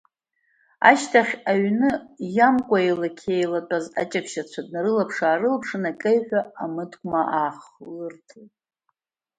[0.89, 1.89] Ашьҭахь аҩны
[2.35, 8.51] иамкуа еилақь еилатәаз аҷаԥшьацәа днарылаԥш-аарылаԥшын, акеҩҳәа амыткәма аахлыртлеит.